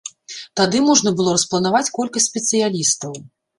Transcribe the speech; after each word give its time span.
Тады 0.59 0.81
можна 0.87 1.13
было 1.19 1.35
распланаваць 1.37 1.83
колькасць 1.99 2.29
спецыялістаў. 2.33 3.17